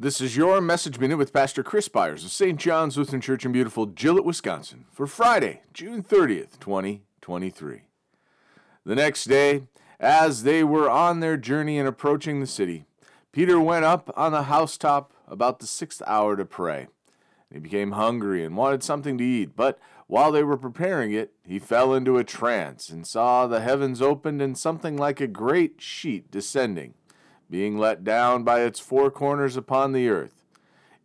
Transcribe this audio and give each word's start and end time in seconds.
This 0.00 0.20
is 0.20 0.36
your 0.36 0.60
Message 0.60 1.00
Minute 1.00 1.18
with 1.18 1.32
Pastor 1.32 1.64
Chris 1.64 1.88
Byers 1.88 2.24
of 2.24 2.30
St. 2.30 2.56
John's 2.56 2.96
Lutheran 2.96 3.20
Church 3.20 3.44
in 3.44 3.50
beautiful 3.50 3.84
Gillett, 3.84 4.24
Wisconsin, 4.24 4.84
for 4.92 5.08
Friday, 5.08 5.62
June 5.74 6.04
30th, 6.04 6.60
2023. 6.60 7.80
The 8.84 8.94
next 8.94 9.24
day, 9.24 9.62
as 9.98 10.44
they 10.44 10.62
were 10.62 10.88
on 10.88 11.18
their 11.18 11.36
journey 11.36 11.80
and 11.80 11.88
approaching 11.88 12.38
the 12.38 12.46
city, 12.46 12.84
Peter 13.32 13.58
went 13.58 13.84
up 13.84 14.12
on 14.16 14.30
the 14.30 14.44
housetop 14.44 15.12
about 15.26 15.58
the 15.58 15.66
sixth 15.66 16.00
hour 16.06 16.36
to 16.36 16.44
pray. 16.44 16.86
He 17.52 17.58
became 17.58 17.90
hungry 17.90 18.44
and 18.44 18.56
wanted 18.56 18.84
something 18.84 19.18
to 19.18 19.24
eat, 19.24 19.56
but 19.56 19.80
while 20.06 20.30
they 20.30 20.44
were 20.44 20.56
preparing 20.56 21.10
it, 21.10 21.32
he 21.42 21.58
fell 21.58 21.92
into 21.92 22.18
a 22.18 22.22
trance 22.22 22.88
and 22.88 23.04
saw 23.04 23.48
the 23.48 23.62
heavens 23.62 24.00
opened 24.00 24.40
and 24.42 24.56
something 24.56 24.96
like 24.96 25.20
a 25.20 25.26
great 25.26 25.80
sheet 25.80 26.30
descending, 26.30 26.94
being 27.50 27.78
let 27.78 28.04
down 28.04 28.44
by 28.44 28.60
its 28.60 28.80
four 28.80 29.10
corners 29.10 29.56
upon 29.56 29.92
the 29.92 30.08
earth. 30.08 30.44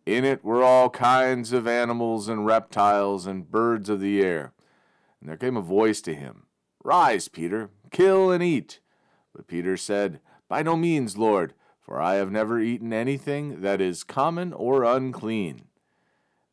In 0.06 0.26
it 0.26 0.44
were 0.44 0.64
all 0.64 0.90
kinds 0.90 1.54
of 1.54 1.68
animals 1.68 2.28
and 2.28 2.46
reptiles 2.46 3.26
and 3.26 3.50
birds 3.50 3.88
of 3.90 4.02
the 4.02 4.22
air. 4.22 4.54
And 5.22 5.30
there 5.30 5.38
came 5.38 5.56
a 5.56 5.62
voice 5.62 6.02
to 6.02 6.14
him 6.14 6.48
Rise, 6.84 7.30
Peter, 7.30 7.70
kill 7.92 8.30
and 8.30 8.44
eat. 8.44 8.82
But 9.34 9.48
Peter 9.48 9.78
said, 9.78 10.20
By 10.50 10.64
no 10.64 10.76
means, 10.76 11.18
Lord, 11.18 11.54
for 11.80 12.02
I 12.02 12.16
have 12.16 12.32
never 12.32 12.60
eaten 12.60 12.92
anything 12.92 13.62
that 13.62 13.80
is 13.80 14.04
common 14.04 14.52
or 14.52 14.84
unclean. 14.84 15.66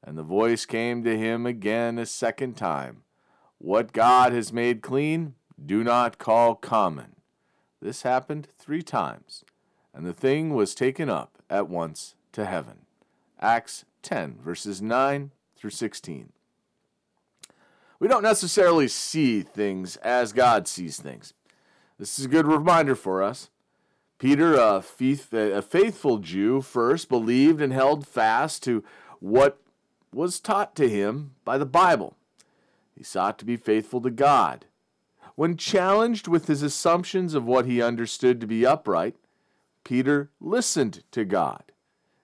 And 0.02 0.16
the 0.16 0.22
voice 0.22 0.64
came 0.66 1.02
to 1.04 1.18
him 1.18 1.46
again 1.46 1.98
a 1.98 2.06
second 2.06 2.56
time 2.56 3.02
What 3.58 3.92
God 3.92 4.32
has 4.32 4.52
made 4.52 4.82
clean, 4.82 5.34
do 5.64 5.84
not 5.84 6.18
call 6.18 6.54
common. 6.54 7.16
This 7.82 8.02
happened 8.02 8.48
three 8.58 8.82
times, 8.82 9.44
and 9.94 10.06
the 10.06 10.12
thing 10.12 10.54
was 10.54 10.74
taken 10.74 11.08
up 11.10 11.38
at 11.48 11.68
once 11.68 12.14
to 12.32 12.46
heaven. 12.46 12.86
Acts 13.40 13.84
10, 14.02 14.38
verses 14.42 14.80
9 14.80 15.30
through 15.56 15.70
16. 15.70 16.32
We 17.98 18.08
don't 18.08 18.22
necessarily 18.22 18.88
see 18.88 19.42
things 19.42 19.96
as 19.96 20.32
God 20.32 20.66
sees 20.66 20.98
things. 20.98 21.34
This 21.98 22.18
is 22.18 22.24
a 22.24 22.28
good 22.28 22.46
reminder 22.46 22.94
for 22.94 23.22
us. 23.22 23.50
Peter, 24.18 24.54
a, 24.54 24.82
faithful 24.82 26.18
Jew, 26.18 26.60
first 26.60 27.08
believed 27.08 27.60
and 27.60 27.72
held 27.72 28.06
fast 28.06 28.62
to 28.64 28.84
what 29.18 29.58
was 30.12 30.40
taught 30.40 30.74
to 30.76 30.88
him 30.88 31.32
by 31.44 31.58
the 31.58 31.66
Bible. 31.66 32.16
He 32.96 33.02
sought 33.02 33.38
to 33.38 33.44
be 33.44 33.56
faithful 33.56 34.00
to 34.02 34.10
God. 34.10 34.66
When 35.36 35.56
challenged 35.56 36.28
with 36.28 36.48
his 36.48 36.62
assumptions 36.62 37.34
of 37.34 37.46
what 37.46 37.64
he 37.64 37.80
understood 37.80 38.40
to 38.40 38.46
be 38.46 38.66
upright, 38.66 39.16
Peter 39.84 40.30
listened 40.40 41.02
to 41.12 41.24
God. 41.24 41.72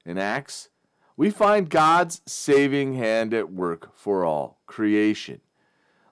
In 0.05 0.19
Acts, 0.19 0.69
we 1.17 1.31
find 1.31 1.71
God's 1.71 2.21
saving 2.27 2.95
hand 2.95 3.33
at 3.33 3.53
work 3.53 3.97
for 3.97 4.25
all 4.25 4.61
creation. 4.67 5.41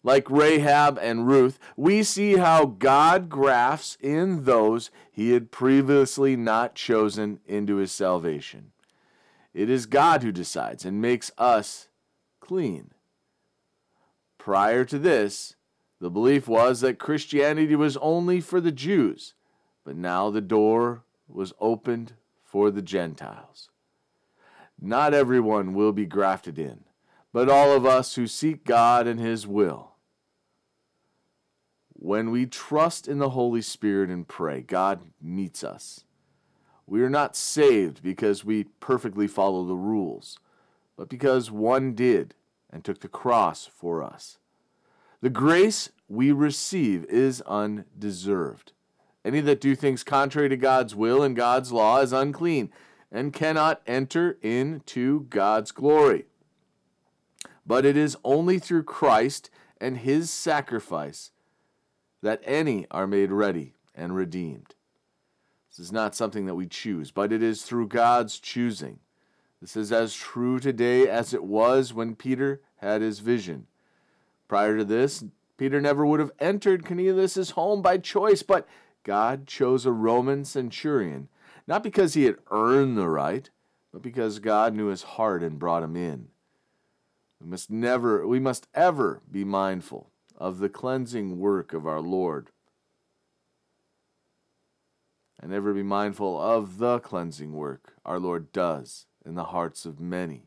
Like 0.03 0.31
Rahab 0.31 0.99
and 1.01 1.27
Ruth, 1.27 1.59
we 1.77 2.03
see 2.03 2.37
how 2.37 2.67
God 2.67 3.29
grafts 3.29 3.97
in 4.01 4.45
those 4.45 4.91
he 5.11 5.31
had 5.33 5.51
previously 5.51 6.37
not 6.37 6.75
chosen 6.75 7.41
into 7.47 7.77
his 7.77 7.93
salvation. 7.93 8.73
It 9.55 9.71
is 9.71 9.87
God 9.87 10.23
who 10.23 10.33
decides 10.33 10.85
and 10.85 11.01
makes 11.01 11.31
us 11.39 11.89
clean. 12.41 12.91
Prior 14.37 14.85
to 14.85 14.99
this, 14.99 15.57
the 16.01 16.11
belief 16.11 16.47
was 16.49 16.83
that 16.83 16.99
Christianity 16.99 17.77
was 17.77 17.97
only 17.99 18.41
for 18.41 18.61
the 18.61 18.73
Jews, 18.73 19.33
but 19.85 19.97
now 19.97 20.29
the 20.29 20.43
door 20.43 21.05
was 21.29 21.53
opened 21.61 22.15
for 22.43 22.71
the 22.71 22.83
Gentiles. 22.83 23.71
Not 24.81 25.15
everyone 25.15 25.75
will 25.75 25.93
be 25.93 26.07
grafted 26.07 26.59
in, 26.59 26.85
but 27.33 27.49
all 27.49 27.73
of 27.73 27.87
us 27.87 28.15
who 28.15 28.27
seek 28.27 28.65
God 28.65 29.07
and 29.07 29.19
His 29.19 29.47
will. 29.47 29.93
When 31.93 32.31
we 32.31 32.47
trust 32.47 33.09
in 33.09 33.19
the 33.19 33.31
Holy 33.31 33.63
Spirit 33.63 34.11
and 34.11 34.29
pray, 34.29 34.61
God 34.61 35.01
meets 35.23 35.65
us. 35.65 36.05
We 36.87 37.03
are 37.03 37.11
not 37.11 37.35
saved 37.35 38.03
because 38.03 38.45
we 38.45 38.65
perfectly 38.65 39.27
follow 39.27 39.65
the 39.65 39.75
rules, 39.75 40.39
but 40.97 41.09
because 41.09 41.51
one 41.51 41.95
did 41.95 42.35
and 42.71 42.85
took 42.85 43.01
the 43.01 43.09
cross 43.09 43.67
for 43.67 44.03
us. 44.03 44.39
The 45.23 45.31
grace 45.31 45.91
we 46.09 46.31
receive 46.33 47.07
is 47.07 47.41
undeserved. 47.43 48.73
Any 49.25 49.41
that 49.41 49.61
do 49.61 49.75
things 49.75 50.05
contrary 50.05 50.49
to 50.51 50.57
God's 50.57 50.95
will 50.95 51.23
and 51.23 51.35
God's 51.35 51.73
law 51.73 52.01
is 52.01 52.13
unclean 52.13 52.71
and 53.11 53.33
cannot 53.33 53.81
enter 53.87 54.39
into 54.43 55.27
God's 55.31 55.73
glory. 55.73 56.27
But 57.67 57.87
it 57.87 57.97
is 57.97 58.17
only 58.25 58.59
through 58.59 58.83
Christ 58.83 59.49
and 59.81 59.99
his 59.99 60.31
sacrifice 60.31 61.31
that 62.23 62.43
any 62.45 62.87
are 62.91 63.07
made 63.07 63.31
ready 63.31 63.75
and 63.95 64.15
redeemed. 64.15 64.75
This 65.71 65.79
is 65.79 65.93
not 65.93 66.15
something 66.15 66.47
that 66.47 66.55
we 66.55 66.67
choose, 66.67 67.11
but 67.11 67.33
it 67.33 67.43
is 67.43 67.63
through 67.63 67.89
God's 67.89 68.39
choosing. 68.39 68.99
This 69.61 69.77
is 69.77 69.93
as 69.93 70.15
true 70.15 70.59
today 70.59 71.09
as 71.09 71.33
it 71.33 71.45
was 71.45 71.95
when 71.95 72.15
Peter 72.15 72.61
had 72.77 73.01
his 73.01 73.21
vision. 73.21 73.67
Prior 74.47 74.77
to 74.77 74.85
this, 74.85 75.25
Peter 75.57 75.81
never 75.81 76.05
would 76.05 76.21
have 76.21 76.33
entered 76.39 76.85
Cornelius' 76.85 77.51
home 77.51 77.81
by 77.81 77.99
choice, 77.99 78.43
but 78.43 78.69
God 79.05 79.47
chose 79.47 79.87
a 79.87 79.93
Roman 79.93 80.45
centurion, 80.45 81.29
not 81.67 81.83
because 81.83 82.15
he 82.15 82.25
had 82.25 82.37
earned 82.51 82.99
the 82.99 83.09
right, 83.09 83.49
but 83.93 84.03
because 84.03 84.39
God 84.41 84.75
knew 84.75 84.87
his 84.87 85.03
heart 85.03 85.43
and 85.43 85.59
brought 85.59 85.85
him 85.85 85.95
in. 85.95 86.29
We 87.41 87.49
must 87.49 87.71
never, 87.71 88.27
we 88.27 88.41
must 88.41 88.67
ever 88.75 89.23
be 89.31 89.45
mindful 89.45 90.11
of 90.37 90.59
the 90.59 90.69
cleansing 90.69 91.39
work 91.39 91.73
of 91.73 91.87
our 91.87 92.01
Lord 92.01 92.51
and 95.45 95.53
ever 95.53 95.75
be 95.75 95.83
mindful 95.83 96.41
of 96.41 96.79
the 96.79 97.01
cleansing 97.01 97.53
work 97.53 97.95
our 98.03 98.19
Lord 98.19 98.51
does 98.51 99.05
in 99.27 99.35
the 99.35 99.45
hearts 99.45 99.85
of 99.85 100.01
many, 100.01 100.47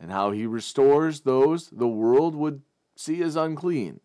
and 0.00 0.10
how 0.10 0.32
he 0.32 0.44
restores 0.44 1.20
those 1.20 1.70
the 1.70 1.86
world 1.86 2.34
would 2.34 2.62
see 2.96 3.22
as 3.22 3.36
unclean. 3.36 4.00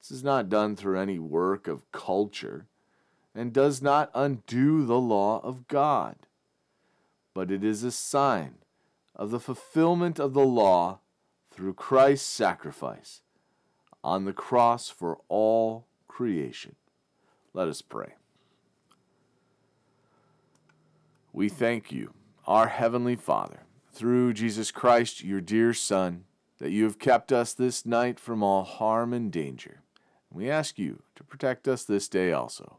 This 0.00 0.10
is 0.10 0.22
not 0.22 0.50
done 0.50 0.76
through 0.76 0.98
any 0.98 1.18
work 1.18 1.66
of 1.66 1.90
culture, 1.92 2.66
and 3.34 3.52
does 3.52 3.80
not 3.80 4.10
undo 4.14 4.84
the 4.84 4.98
law 4.98 5.40
of 5.42 5.66
God, 5.68 6.16
but 7.34 7.50
it 7.50 7.64
is 7.64 7.82
a 7.82 7.92
sign 7.92 8.56
of 9.16 9.30
the 9.30 9.40
fulfillment 9.40 10.18
of 10.18 10.34
the 10.34 10.44
law 10.44 11.00
through 11.50 11.74
Christ's 11.74 12.28
sacrifice 12.28 13.22
on 14.02 14.24
the 14.24 14.32
cross 14.32 14.88
for 14.88 15.18
all 15.28 15.86
creation. 16.08 16.76
Let 17.54 17.68
us 17.68 17.82
pray. 17.82 18.14
We 21.32 21.48
thank 21.48 21.90
you, 21.90 22.12
our 22.46 22.68
Heavenly 22.68 23.16
Father, 23.16 23.60
through 23.92 24.34
Jesus 24.34 24.70
Christ, 24.70 25.24
your 25.24 25.40
dear 25.40 25.72
Son, 25.72 26.24
that 26.58 26.70
you 26.70 26.84
have 26.84 26.98
kept 26.98 27.32
us 27.32 27.54
this 27.54 27.86
night 27.86 28.20
from 28.20 28.42
all 28.42 28.64
harm 28.64 29.12
and 29.12 29.32
danger. 29.32 29.82
We 30.30 30.50
ask 30.50 30.78
you 30.78 31.02
to 31.16 31.24
protect 31.24 31.66
us 31.68 31.84
this 31.84 32.08
day 32.08 32.32
also 32.32 32.78